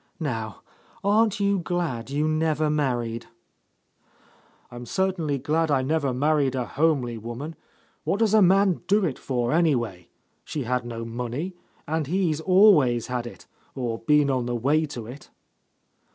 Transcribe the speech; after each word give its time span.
Now 0.19 0.63
aren't 1.03 1.39
you 1.39 1.59
glad 1.59 2.09
you 2.09 2.27
never 2.27 2.71
married?" 2.71 3.27
"I'm 4.71 4.87
certainly 4.87 5.37
glad 5.37 5.69
I 5.69 5.83
never 5.83 6.11
married 6.11 6.55
a 6.55 6.65
homely 6.65 7.19
woman. 7.19 7.55
What 8.03 8.17
does 8.17 8.33
a 8.33 8.41
man 8.41 8.81
do 8.87 9.05
it 9.05 9.19
for, 9.19 9.51
anyway? 9.51 10.09
She 10.43 10.63
had 10.63 10.87
no 10.87 11.05
money,— 11.05 11.53
and 11.87 12.07
he's 12.07 12.41
always 12.41 13.05
had 13.13 13.27
it, 13.27 13.45
or 13.75 13.99
been 13.99 14.31
on 14.31 14.47
the 14.47 14.55
way 14.55 14.87
to 14.87 15.05
it." 15.05 15.29